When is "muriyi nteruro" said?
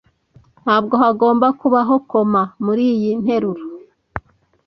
2.63-3.63